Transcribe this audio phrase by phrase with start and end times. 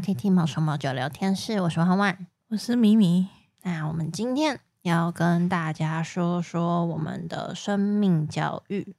[0.00, 3.28] RTT 毛手毛脚聊天室，我是万万，我是米米。
[3.64, 8.96] 那我们今天要跟大家说说我们的生命教育。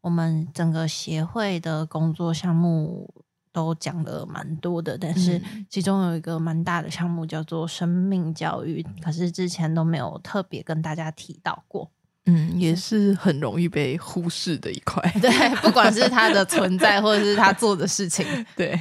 [0.00, 3.08] 我们整个协会的工作项目
[3.52, 5.40] 都讲了蛮多的，但是
[5.70, 11.88] 其中有一个蛮大的项目叫做生命教育，可是之前都没有特别跟大家提到过。
[12.26, 15.00] 嗯，也是很容易被忽视的一块。
[15.22, 18.26] 对，不管是它的存在， 或者是他做的事情。
[18.56, 18.76] 对，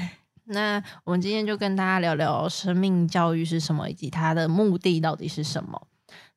[0.46, 5.88] 那我们今天就跟大家聊聊生命教育是什么，以及它的目的到底是什么。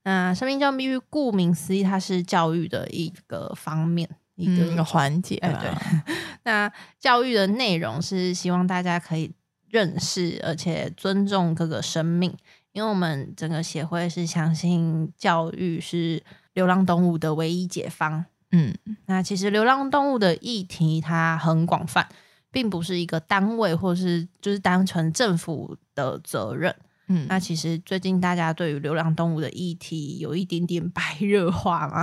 [0.05, 5.37] 那生命教育顾名思义，它是教育的一个方面，一个、嗯、环节。
[5.37, 5.71] 哎，对。
[6.45, 9.33] 那教育的内容是希望大家可以
[9.69, 12.37] 认识，而且尊重各个生命，
[12.73, 16.23] 因为我们整个协会是相信教育是。
[16.57, 18.25] 流浪动物的唯一解方。
[18.51, 22.09] 嗯，那其实流浪动物的议题它很广泛，
[22.57, 26.75] 并不是一个单位或是就是单纯政府的责任。
[27.09, 32.03] 嗯，那其实最近大家对于流浪动物的议题有一点点白热化嘛，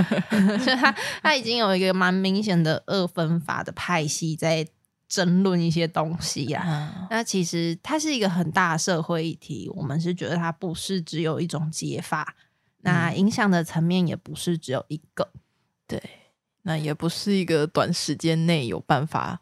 [0.58, 0.90] 所以它
[1.22, 4.66] 它已经有一个蛮明显的二分法的派系在
[5.06, 6.94] 争论一些东西呀、啊。
[6.96, 12.34] 嗯、那其实它是一个很大的社会议题，我们是觉得它不是只有一种解法。
[12.78, 15.30] 那影响的层面也不是只有一个，
[15.86, 16.02] 对，
[16.62, 19.38] 那也不是一个短时间内有办法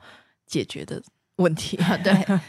[0.48, 1.00] 解决的
[1.36, 1.76] 问题。
[2.02, 2.40] 对，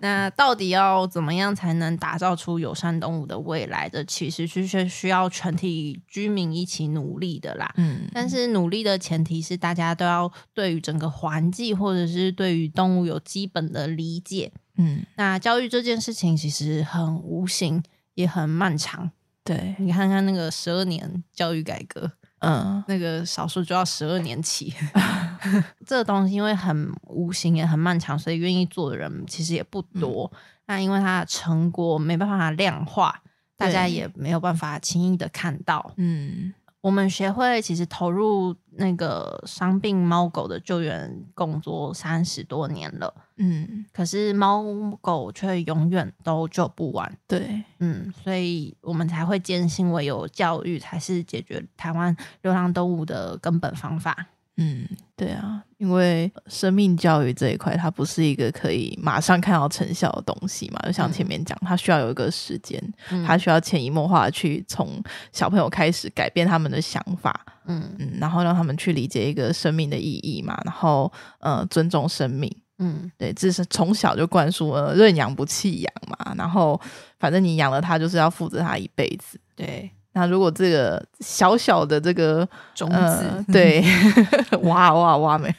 [0.00, 4.02] 那到底要怎么样才能打造出友善动物的未来的？
[4.04, 7.70] 其实是需要全体居民一起努力的啦。
[7.76, 14.50] 嗯，但是努力的前提是大家都要对于整个环境或者是对于动物有基本的理解。
[14.76, 17.82] 嗯，那教育这件事情其实很无形，
[18.14, 19.10] 也很漫长。
[19.42, 24.72] 对，你看看那个十二年教育改革，嗯，那个少数就要十二年起，
[25.86, 30.30] 这个东西因为很无形也很漫长，所以愿意做的人其实也不多。
[30.34, 33.22] 嗯、那因为它的成果没办法量化，
[33.56, 36.54] 大家也没有办法轻易的看到，嗯。
[36.80, 44.62] 我们协会其实投入那个伤病猫狗的救援工作三十多年了，嗯，可是猫
[45.00, 54.28] 狗却永远都救不完，对，嗯，所以我们才会坚信唯有教育才是解决台湾流浪动物的根本方法。
[54.60, 60.80] 嗯，对啊，因为生命教育这一块，它不是一个可以马上看到成效的东西嘛。
[60.84, 65.00] 就像前面讲，它需要有一个时间，嗯、它需要潜移默化去从
[65.32, 67.94] 小朋友开始改变他们的想法，嗯。
[68.00, 76.80] 嗯，然后让他们去理解一个生命的意义嘛，然后呃尊重生命，嗯，对，这是从小就灌输呃认养不弃养嘛，然后
[77.20, 79.88] 反正你养了它就是要负责它一辈子，对。
[80.18, 83.84] 那如果这个小小的这个种子，呃、 对，
[84.62, 85.54] 哇哇哇没，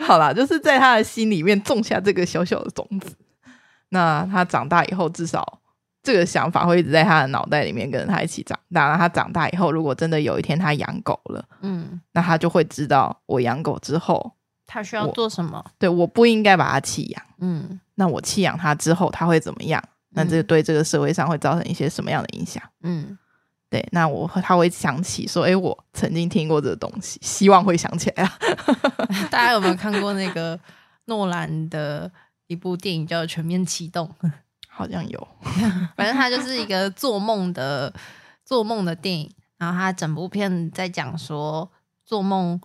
[0.00, 3.14] 好啦，就是在他的心里面种下这个小小的种子。
[3.90, 5.60] 那他长大以后，至少
[6.02, 8.88] 这个想法会一直在他的脑袋里面，跟着他一起长大。
[8.88, 14.32] 那他长大以后，如果真的有一天他养狗了，嗯，那他就会知道，我养狗之后，
[14.66, 15.64] 他需要做什么？
[15.78, 17.22] 对，我不应该把它弃养。
[17.38, 19.80] 嗯，那我弃养它之后，他会怎么样？
[20.12, 22.62] 那这对这个社会上会造成一些什么样的影响？
[22.82, 23.16] 嗯，
[23.68, 28.38] 对，那我他会想起说，哎，我曾经听过这个东西，希望会想起来啊。
[29.30, 30.58] 大家有没有看过那个
[31.04, 32.10] 诺兰的
[32.48, 34.12] 一部电影叫《全面启动》？
[34.68, 35.28] 好像有，
[35.96, 37.92] 反正它就是一个做梦的
[38.44, 41.70] 做梦的电影，然后他整部片在讲说
[42.04, 42.60] 做梦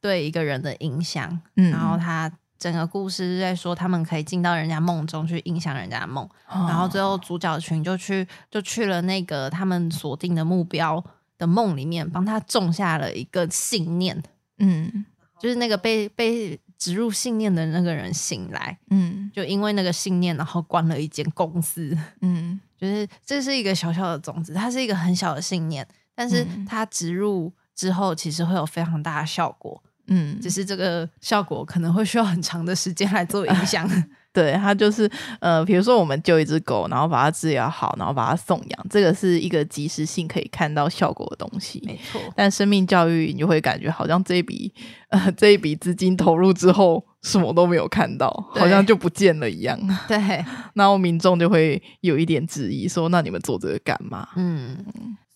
[0.00, 2.32] 对一个人的影响，嗯，然后他。
[2.58, 11.02] 整个故事是在说，他们可以进到人家梦中去影响人家的梦，哦、然后最后主角群就去就去了那个他们锁定的目标
[11.38, 14.20] 的梦里面，帮他种下了一个信念。
[14.58, 15.04] 嗯，
[15.38, 21.96] 就是那个被被植入信念的那个人醒来，嗯，就因为那个信念，然后关了一间公司。
[22.22, 29.80] 嗯， 就是这是一个小小的种子，它是一个很小的信念，但是它植入之后，其实会有非常大的效果。
[30.08, 33.88] 嗯，只是这个效果可能会需要很长的时间来做影响。
[34.30, 35.10] 对，它就是
[35.40, 41.82] 呃，比如说我们救一只狗，然后把它治疗好，然后把它送养，这个是一个及时性可以看到效果的东西。
[41.84, 42.20] 没错。
[42.36, 44.72] 但生命教育，你就会感觉好像这一笔
[45.08, 49.76] 呃这一笔资金投入之后，什么都没有看到，好像就不见了一样。
[50.06, 50.16] 对。
[50.74, 54.76] 然后民众就会有一点质疑，说：“那你们做这个干嘛？”嗯。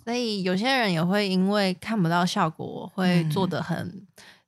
[0.04, 4.01] 所以有些人也会因为看不到效果，会做的很。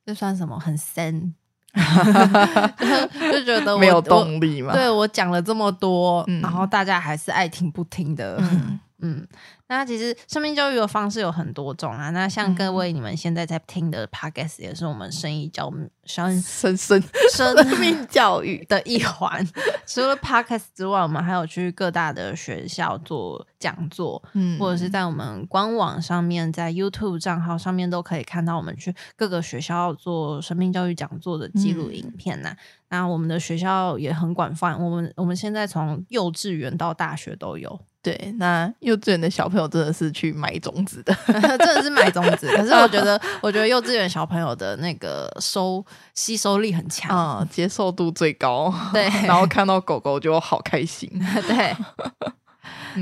[0.05, 0.59] 嗯这算什么？
[0.59, 1.35] 很深，
[1.75, 4.73] 就觉得我没有动力嘛。
[4.73, 8.37] 对，我讲了这么多，嗯、然后大家还是爱听不听的。
[8.41, 9.27] 嗯， 嗯，
[9.67, 12.11] 那其实生命教育的方式有很多种啊。
[12.11, 15.73] 那像各位你们现在在听的 Podcast 也是我们生意教
[16.05, 17.03] 生生生
[17.33, 19.47] 生命教育的一环。
[19.87, 32.53] 除了 Podcast 之外，我们还有去各大的学校做讲座，嗯，或者是在我们官网上面，在 YouTube 账号上面都可以看到我们去各个学校做生命教育讲座的记录影片呐、啊。
[32.53, 32.59] 嗯、
[32.91, 37.81] 那我们的学校也很广泛，我们我们现在从幼稚园到大学都有。
[38.03, 42.49] 对，那幼稚园的小朋友真的是去买种子的， 真的是买种子。
[42.57, 45.85] 可是我觉得， 我觉得幼稚园小朋友的那个收
[46.15, 48.75] 吸收力很强，嗯，接受度最高。
[48.93, 51.09] 对， 然后看到狗狗就好开心。
[51.47, 51.77] 对，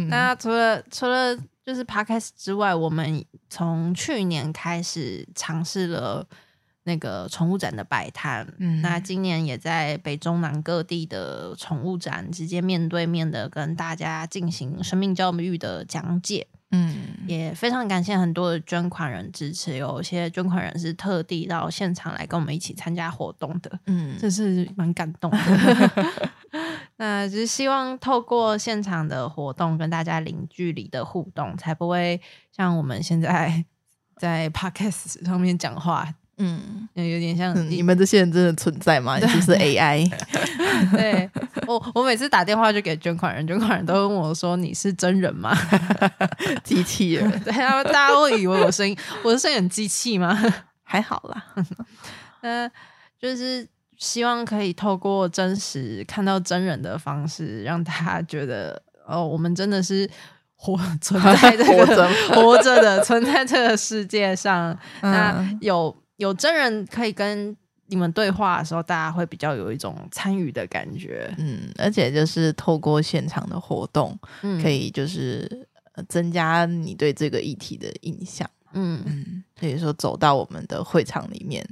[0.08, 1.34] 那除了除了
[1.64, 6.26] 就是 Podcast 之外，我们从去年开始尝试了。
[6.84, 16.94] 那个宠物展的摆摊，嗯，那今年也在北中南各地的宠物展，直接面对面的跟大家进行生命教育的讲解，嗯，
[17.28, 26.12] 也非常感谢很多的捐款人支持，有些捐款人是特地到现场来跟我们一起参加活动的，嗯， 这是蛮感动的。
[26.96, 32.20] 那只是希望透过现场的活动跟大家零距离的互动，才不会
[32.50, 33.64] 像我们现在
[34.16, 36.12] 在 Podcast 上面讲话。
[36.38, 39.18] 嗯，有点像、嗯、你们这些人真的存在吗？
[39.20, 40.10] 就对是 AI。
[40.90, 41.30] 对，
[41.66, 45.56] 我我每次打电话就给捐款人，捐款人都问我说：“你是真人吗？”
[46.64, 47.30] 机器人。
[47.40, 47.52] 对，
[47.84, 50.36] 大家会以为我声音，我的声音很机器吗？
[50.82, 51.44] 还好啦。
[52.40, 52.68] 嗯，
[53.20, 53.68] 就是
[53.98, 60.10] 希望可以透过真实看到真人的方式，让他觉得哦，我们真的是
[60.56, 64.76] 活存在这个活着活着的，存在这个世界上。
[65.02, 65.94] 嗯、那有。
[66.22, 67.54] 有真人可以跟
[67.86, 71.34] 你们对话的时候，大家会比较有一种参与的感觉。
[71.36, 75.66] 嗯，而且就是透过现场的活动，嗯、可以就是
[76.08, 78.48] 增加你对这个议题的印象。
[78.72, 81.68] 嗯嗯，所以说走到我们的会场里面，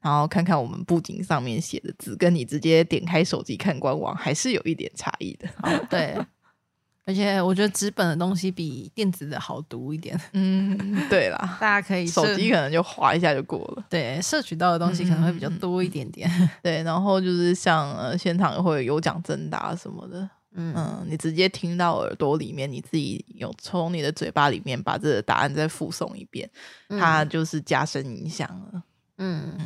[0.00, 5.48] 然后看看我们布景上面写的字，跟你直接点开手机看官网，还是有一点差异的。
[5.62, 6.18] 哦，对。
[7.04, 10.18] 而且我觉得纸本的东西比电子的好读一点。
[10.32, 10.76] 嗯，
[11.10, 13.84] 对啦，大家可以手机可能就划一下就过了。
[13.90, 16.30] 对，摄取到的东西可能会比较多一点点。
[16.40, 20.28] 嗯、对，然后就是像呃现场会有奖征答什么的。
[20.54, 26.48] 嗯嗯，你直接听到耳朵里面，你自己有从你的嘴巴里面把这个答案再复诵一遍，
[26.88, 28.82] 嗯、它就是加深影响了。
[29.16, 29.58] 嗯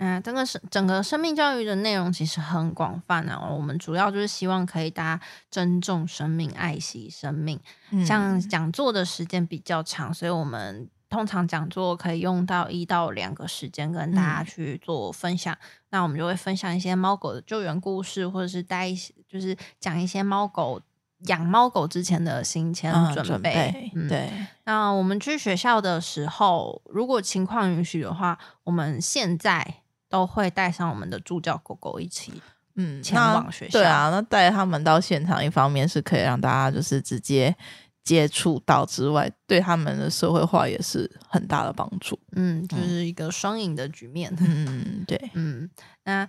[0.00, 0.16] 嗯。
[0.16, 3.48] 嗯，整个生整个生命教育的内容其实很广泛啊。
[3.50, 7.60] 我们主要就是希望可以大家尊重生命、爱惜生命。
[7.90, 15.52] 嗯、像讲座的时间比较长，所以我们通常讲座可以用到一到两个时间跟大家去做分享。
[15.54, 15.58] 嗯、
[15.90, 20.80] 那我们就会分享一些猫狗的救援故事，或者是带一些，就是讲一些猫狗
[21.26, 23.14] 养猫狗之前的行前准备。
[23.14, 24.30] 嗯、准备嗯、对。
[24.64, 29.82] 那我们去学校的时候，如果情况允许的话，我们现在。
[30.10, 32.42] 都会带上我们的助教狗狗一起，
[32.74, 33.78] 嗯，前往学校。
[33.78, 37.56] 对啊，那带他们到现场，一方面是可以让大家就是直接
[38.02, 42.18] 接触到之外，对他们的社会化也是很大的帮助。
[42.32, 44.34] 嗯，就是一个双赢的局面。
[44.40, 45.70] 嗯，对，嗯，
[46.04, 46.28] 那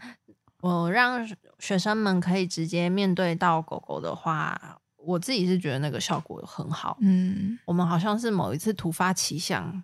[0.62, 7.00] 我让学生们可以直接面对到狗狗的话，我自己是觉得那个效果很好。
[7.02, 9.84] 嗯，我们好像是某一次突发奇想，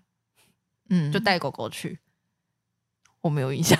[0.89, 1.99] 嗯，就带狗狗去。
[3.27, 3.77] 我没有印象，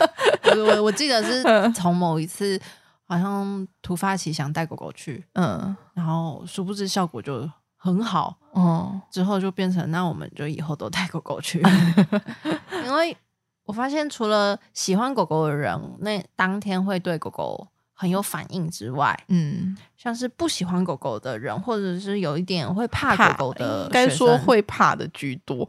[0.56, 1.42] 我我记得是
[1.72, 2.58] 从某一次
[3.04, 11.62] 好像突发奇想带狗狗去，嗯，然后殊不知效果就很好，嗯，之后就变成那我们就以后都带狗狗去，
[12.86, 13.16] 因为
[13.64, 25.68] 我发现除了喜欢狗狗的人，那当天会对狗狗很有反应之外，嗯，像是不喜欢狗狗的人，或者是有一点会怕狗狗的，该说会怕的居多。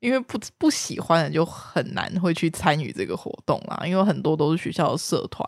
[0.00, 5.46] 因为不不喜欢的就很难会去参与这个活动啦，因为很多都是学校的社团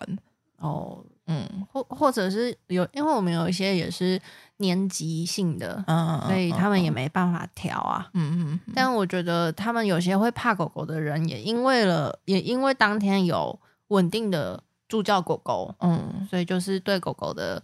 [0.58, 4.20] 哦，嗯，或或者是有，因为我们有一些也是
[4.58, 8.60] 年级性的，嗯，所以他们也没办法调啊，嗯嗯。
[8.66, 17.60] 嗯，但我觉得他们有些会怕狗狗的人，也因为了，也因为当天有稳定的助教狗狗，嗯，所以就是对狗狗的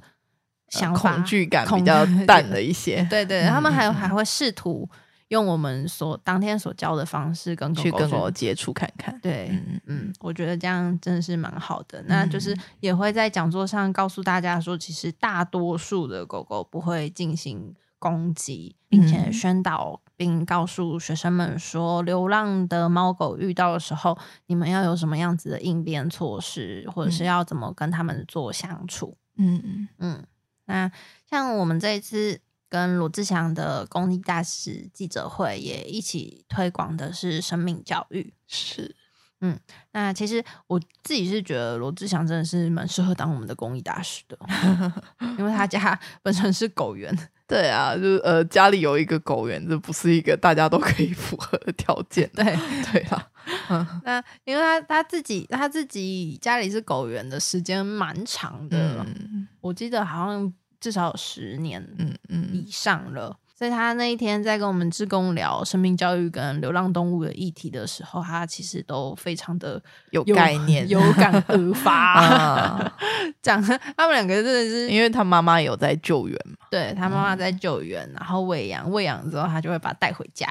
[0.71, 3.07] 想法、恐惧感比较淡了一些。
[3.11, 4.89] 对，对对，他们还还会试图。
[5.29, 12.01] 用我们所当天所教的方式跟狗狗去跟狗接触看看，对，嗯嗯，我觉得这样真的是蛮好的。
[12.01, 24.17] 嗯、那就是也会在讲座上告诉大家说，其实大多数的狗狗不会进行攻击，并且宣导并告诉学生们说，流浪的猫狗遇到的时候，
[24.47, 29.15] 你们要有什么样子的应变措施，或者是要怎么跟他们做相处。
[29.37, 30.27] 嗯嗯嗯。
[30.65, 30.91] 那
[31.29, 32.41] 像我们这一次。
[32.69, 38.35] 跟罗志祥的公益大使记者会也一起推广的是生命教育。
[38.47, 38.95] 是，
[39.41, 39.59] 嗯，
[39.93, 44.39] 那其实我自己是觉得罗志祥真的是蛮适合当我们的公益大使的，
[45.39, 47.17] 因为他家 本身是狗园。
[47.49, 52.31] 对啊，就是呃，家里有一个狗园，这不是一个大家都可以符合的条件。
[52.35, 52.45] 对
[52.93, 53.27] 对啊，
[53.71, 62.49] 嗯，那因为他他自己他自己家里是狗园的时间蛮长的，嗯，我记得好像至少有十年，嗯嗯。
[62.53, 63.37] 以上了。
[63.55, 69.83] 所以他那一天在跟我们志工聊生命教育跟流浪动物的议题的时候，他其实都非常的
[70.13, 72.93] 有概念，有感而发
[73.43, 80.47] 讲他们两个真的是，因为他妈妈有在救援嘛，对他妈妈在救援，然后喂养，喂养之后他就会把它带回家，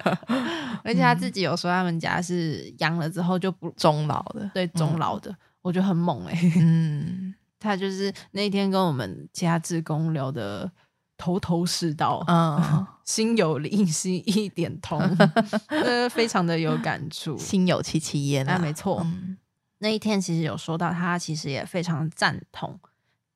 [0.84, 7.25] 而且他自己有说他们家是养了之后就不终老的，对终老的，我觉得很猛哎、欸，嗯，
[7.66, 10.70] 他就是那一天跟我们其他志工聊的。
[11.18, 15.00] 头头是道，嗯， 心有灵犀一点通，
[15.68, 19.00] 呃，非常的有感触， 心有戚戚焉啊，没错。
[19.02, 19.38] 嗯，
[19.78, 22.78] 那一天其实有说到，他其实也非常赞同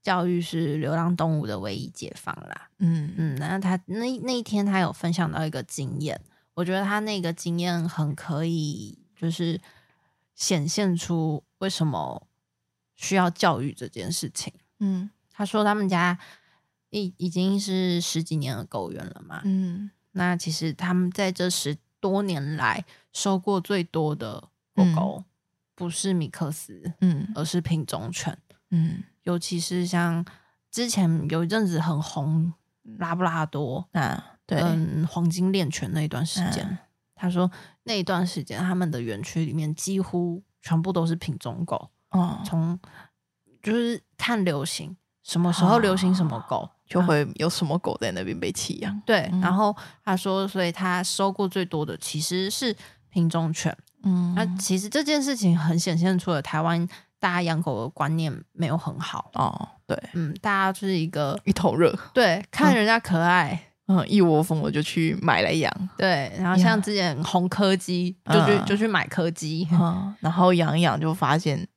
[0.03, 2.69] 教育是流浪动物的唯一解放啦。
[2.81, 6.21] 嗯嗯，然后他那那一天他有分享到一个经验，
[6.53, 9.59] 我觉得他那个经验很可以，就是
[10.35, 12.27] 显现出为什么
[13.00, 14.52] 需要教育这件事情。
[14.78, 16.16] 嗯，他说他们家。
[16.92, 25.25] 已已经是十几年的狗园了嘛，嗯，那其实他们在这十多年来收过最多的狗狗，嗯、
[25.76, 28.37] 不是米克斯，嗯，而是品种犬，
[28.71, 30.26] 嗯，尤其是像
[30.69, 32.52] 之前有一阵子很红
[32.83, 36.80] 拉布拉多啊，对，嗯，黄金猎犬那一段时间，啊、
[37.14, 37.49] 他说
[37.85, 42.79] 那一段时间他们的园区里面几乎全部都是品种狗，哦，从
[43.62, 46.57] 就是看流行什么时候流行什么狗。
[46.57, 49.31] 哦就会有什么狗在那边被弃养，对。
[49.33, 49.73] 嗯、然后
[50.05, 52.76] 他说，所以他收过最多的其实是
[53.11, 53.73] 品种犬。
[54.02, 56.85] 嗯，那其实这件事情很显现出了台湾
[57.21, 59.69] 大家养狗的观念没有很好哦。
[59.87, 65.73] 对，嗯，大家就是一个一头热，对，看人家可爱，嗯，嗯，一窝蜂的就去买来养。
[65.97, 71.69] 对，然后像之前红柯基，就去、嗯、就去买柯基，嗯，然后养一养就发现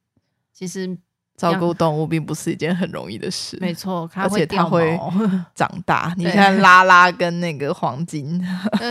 [0.53, 0.97] 其实。
[1.35, 4.95] 照顾动物并不是一件很容易的事，没错，而且它会
[5.55, 6.13] 长大。
[6.15, 8.39] 你看拉拉跟那个黄金，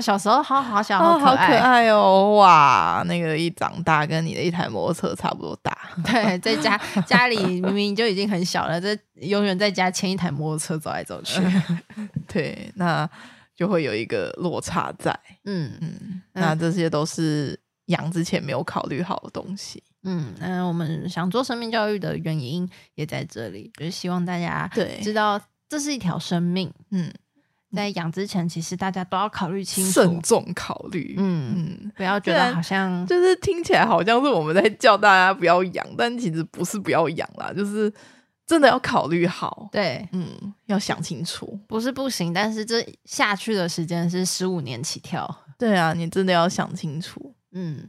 [0.03, 2.35] 小时候好好小， 好可爱，好可爱哦！
[2.35, 5.79] 哇，那个一长大，跟你的一台摩托车差不多大。
[6.05, 6.77] 对，在家
[7.07, 11.41] 家里明明就已经很小了，这永远在家牵一台摩托车走来走去。
[12.27, 13.09] 对，那
[13.55, 15.17] 就会有一个落差在。
[15.45, 19.81] 嗯嗯，那这些都是养之前没有考虑好的东西。
[20.05, 26.73] 嗯，那我们想做生命教育的原因也在这里，就是希望大家对知道这是一条生命。
[26.91, 27.13] 嗯，
[27.75, 31.15] 在养之前，其实大家都要考虑清楚，慎重考虑。
[31.19, 31.55] 嗯
[31.85, 37.93] 嗯，不要觉得好像就是听起来好像是我们在叫大家不要养，但其实不是不要养啦，就是
[38.45, 39.69] 真的要考虑好。
[39.71, 40.27] 对，嗯，
[40.67, 45.33] 要想清楚，不是不行，但是这下去的时间是十五年起跳。
[45.57, 47.35] 对啊，你真的要想清楚。
[47.53, 47.89] 嗯。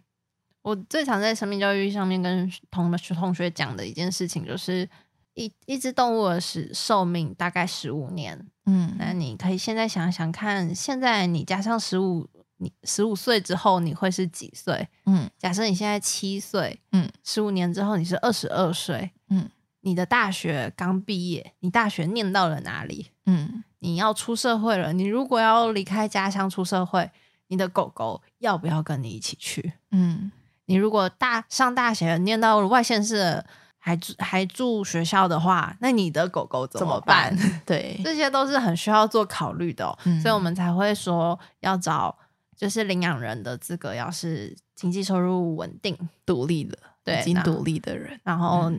[0.63, 4.89] 我最常在生命教育上面跟同同学讲的一件事情，就是
[5.36, 8.48] 一一只动物的寿命大概十五年。
[8.65, 14.88] 嗯，那你可以现在想想看，现在你加上十五，你十五岁之后你会是几岁？
[15.05, 19.50] 嗯，假设你现在七岁，嗯，十五年之后你是二十二岁，嗯，
[19.82, 23.12] 你的大学刚毕业，你大学念到了哪里？
[23.25, 27.12] 嗯，你要出社会了，你如果要离开家乡出社会，
[27.48, 29.74] 你的狗狗要不要跟你一起去？
[29.91, 30.32] 嗯。
[30.65, 33.43] 你如果大上大学念到外县市，
[33.77, 37.36] 还住还住学校的话，那你的狗狗怎么办？
[37.36, 37.62] 怎么办？
[37.67, 42.17] 对，这些都是很需要做考虑的哦，嗯，所以我们才会说要找
[42.55, 48.72] 就是领养人的资格，要是经济收入稳定、独立的，对，已经独立的人，然后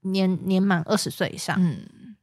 [0.00, 2.16] 年年满二十岁以上，嗯，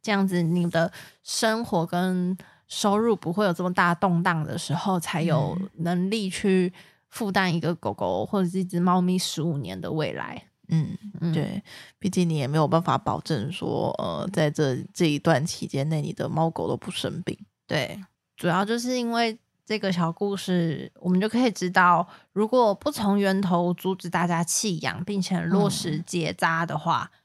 [0.00, 0.90] 这样子你的
[1.22, 2.34] 生活跟
[2.66, 6.72] 收入不会有这么大动荡的时候，才有能力去。
[7.10, 10.96] 负担一个狗狗或者是一只猫咪十五年的未来，嗯，
[11.34, 11.62] 对，
[11.98, 17.36] 毕竟你也没有办法保证说，呃，在这这一段期间内，你的猫狗都不生病。
[17.66, 18.00] 对，
[18.36, 19.36] 主要就是因为
[19.66, 27.18] 这个小故事，我们就可以知道，如果不从源头阻止大家弃养，并且落实结扎的话，嗯，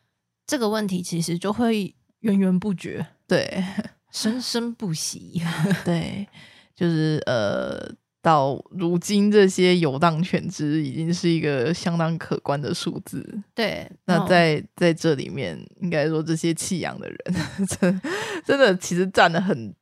[0.47, 3.63] 这个问题其实就会源源不绝，对，
[4.11, 5.43] 生生不息，
[5.85, 6.27] 对，
[6.75, 7.93] 就是呃。
[8.25, 13.23] 到如今，这些游荡犬只已经是一个相当可观的数字。
[13.53, 17.19] 对，那在在这里面，应该说这些弃养的人，
[17.79, 18.01] 真
[18.43, 19.75] 真的其实占了很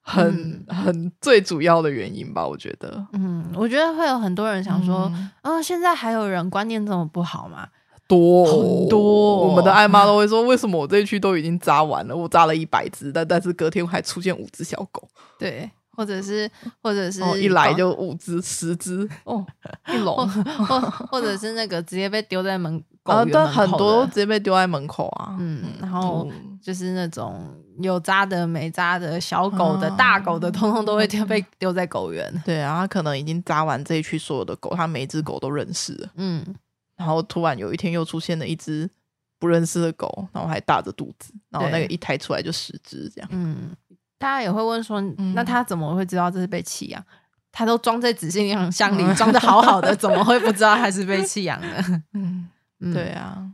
[0.00, 3.06] 很很最主要的原因吧，我觉得。
[3.12, 7.68] 嗯，我觉得会有很多人想说，嗯、哦，现在还有人观念这么不好吗？
[8.08, 15.06] 多很多，我们的爱妈都会说，为什么我这一区都已经扎完了，我扎了一百只，但但是隔天还出现五只小狗。
[15.38, 16.50] 对，或者是
[16.82, 19.44] 或者是、哦、一来就五只十只哦，
[19.88, 20.28] 一笼，
[20.66, 26.28] 或或者是那个直接被丢在门口啊，对，很多直接被丢在门口啊，嗯，然后
[26.62, 27.42] 就是那种
[27.80, 32.42] 有扎的没扎的小狗的、嗯、大狗的，通通都会丢被 丢在狗园。
[32.44, 36.44] 对啊，他可能已经扎完这一区所有的狗，他每一只狗都认识了，嗯。
[36.96, 38.88] 然后突然有一天又出现了一只
[39.40, 43.28] 不认识的狗，然后还大着肚子，然后那个一抬出来就十只这样。
[43.32, 43.70] 嗯，
[44.24, 47.04] 大家也会问说，嗯、那他怎么会知道这是被弃养？
[47.52, 51.84] 他都装在纸箱箱里，装的好好的， 怎么会不知道他是被弃养的？
[52.14, 52.48] 嗯，
[52.80, 53.44] 对啊，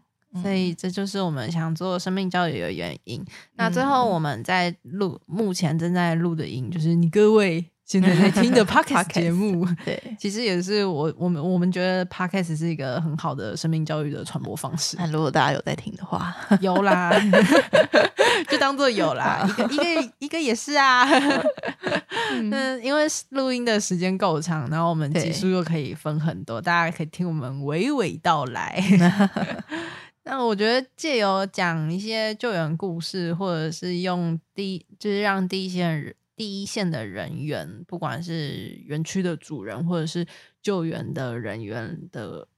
[0.41, 3.21] 所以这就是我们想做生命教育的原因。
[3.21, 7.67] 嗯、那最后我们在录，目前正在录的音，就是你各位。
[7.91, 14.97] 现在在听的 podcast 节目，对，其实也是我我们我们觉得 podcast 是一个很好的生命教育的传播方式。
[14.97, 17.11] 那如果大家有在听的话，有啦，
[18.49, 21.07] 就当做有啦， 一个一个一个也是啊。
[22.33, 22.51] 嗯，
[22.83, 28.83] 因为录音的时间够长，然后我们集数又可以分很多，大家可以听我们娓娓道来。
[30.25, 36.15] 那我觉得借由讲一些救援故事，或者是用第就是让第一线人。
[36.37, 40.27] 第一线的人员，不管是园区的主人，或者是
[40.63, 42.49] 救援的人员的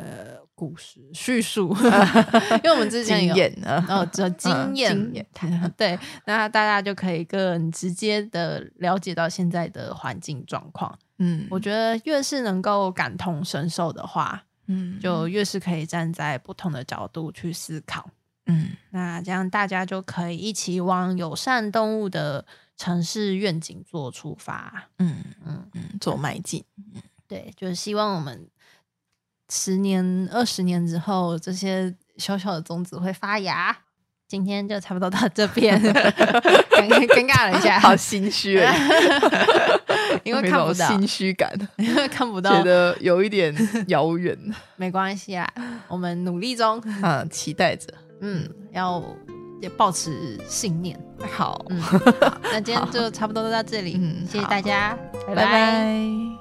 [0.00, 1.74] 呃故事 叙述，
[2.62, 5.26] 因为我们之前有经验啊，哦，这经验，经验。
[5.76, 10.98] 对，那大家就可以更直接的了解到现在的环境状况。
[11.18, 18.08] 嗯，我觉得越是能够感同身受的话，嗯，就越是可以站在不同的角度去思考。
[18.46, 22.46] 嗯，那这样大家就可以一起往友善动物的。
[22.80, 28.48] 城市愿景做出发，嗯嗯嗯，做迈进，嗯，对，就是希望我们
[29.50, 33.76] 十年、二十年之后，这些小小的种子会发芽。
[34.28, 38.54] 今天就差不多到这边， 尴尴尬了一下，好心虚，
[40.22, 43.52] 因为看不到，心虚感，因为看不到，觉得有一点
[43.88, 44.38] 遥远。
[44.76, 45.52] 没关系啊，
[45.88, 49.02] 我们努力中，啊，期待着，嗯，要。
[49.62, 50.98] 也保持信念，
[51.36, 52.00] 好，嗯，好，
[52.44, 55.44] 那今天就差不多都到这里，嗯，谢谢大家，拜拜。
[55.44, 56.39] 拜拜。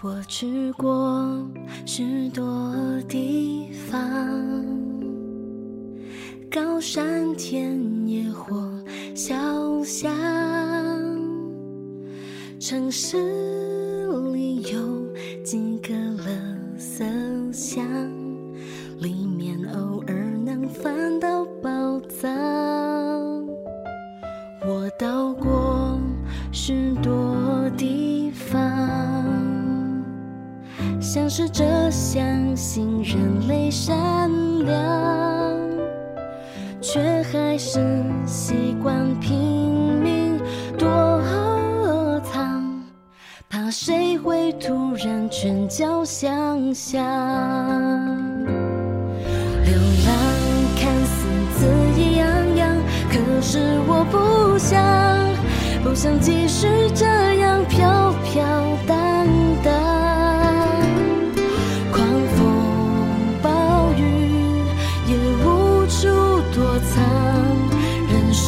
[0.00, 1.44] 我去过
[1.84, 2.72] 许多
[3.08, 4.00] 地方，
[6.48, 8.56] 高山田野或
[9.12, 9.34] 小
[9.82, 10.14] 巷，
[12.60, 13.16] 城市
[14.32, 15.04] 里有
[15.42, 17.04] 几个冷色
[17.52, 17.84] 香，
[31.10, 34.30] 像是这相信人类善
[34.66, 35.58] 良，
[36.82, 37.00] 却
[37.32, 37.80] 还是
[38.26, 39.34] 习惯拼
[40.02, 40.38] 命
[40.76, 40.86] 躲
[42.22, 42.62] 藏，
[43.48, 47.02] 怕谁会突然拳脚相向。
[49.64, 49.72] 流
[50.04, 50.12] 浪
[50.76, 51.64] 看似恣
[51.98, 52.76] 意洋洋，
[53.08, 54.78] 可是我不想，
[55.82, 58.67] 不想继续这样飘飘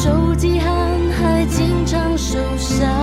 [0.03, 3.00] 忍受饥寒还经常受伤。